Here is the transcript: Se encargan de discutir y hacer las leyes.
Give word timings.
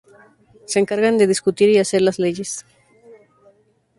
Se 0.65 0.79
encargan 0.79 1.19
de 1.19 1.27
discutir 1.27 1.69
y 1.69 1.77
hacer 1.77 2.01
las 2.01 2.17
leyes. 2.17 2.65